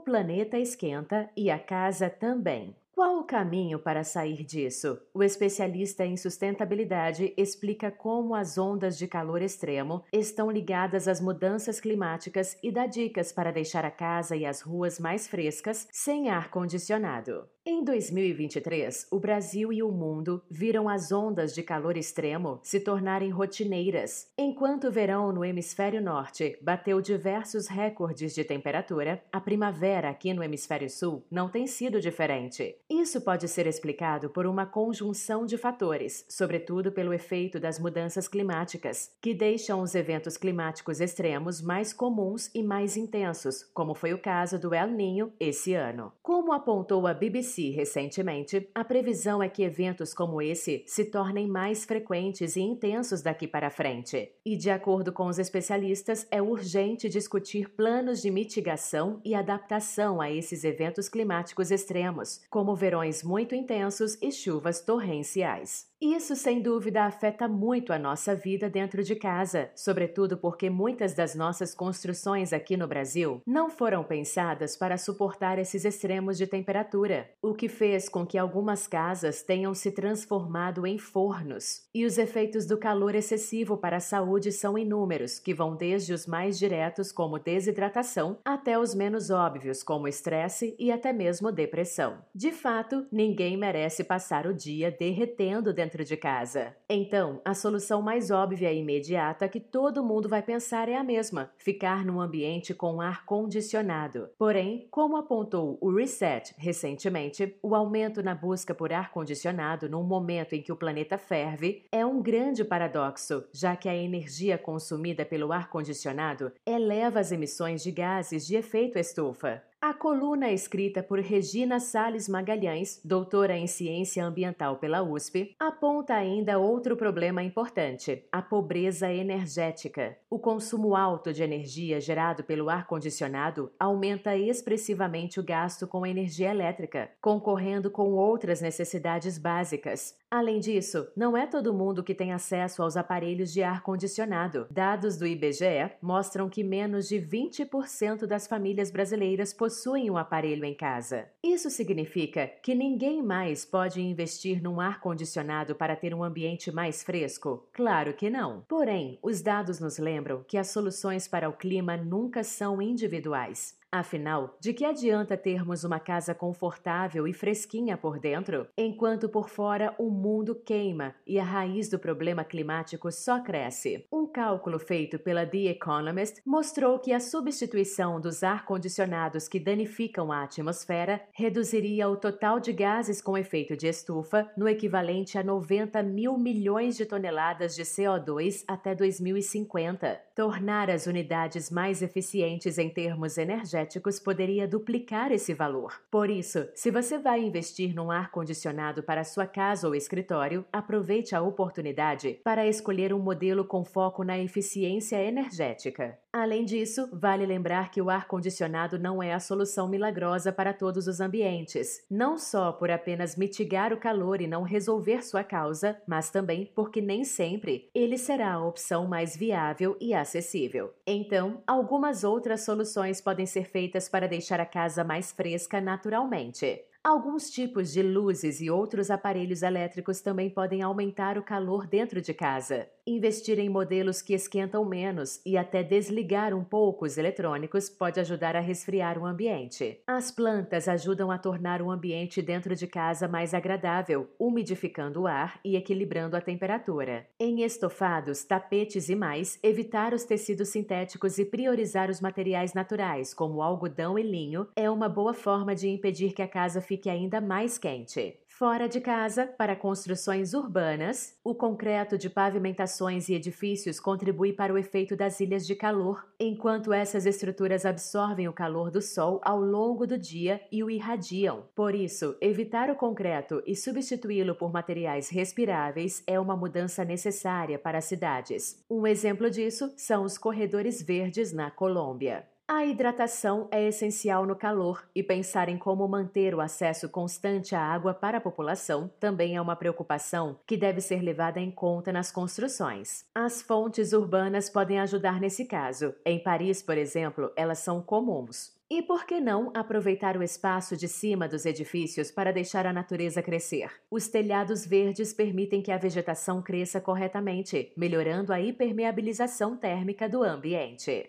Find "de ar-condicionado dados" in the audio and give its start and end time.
143.52-145.16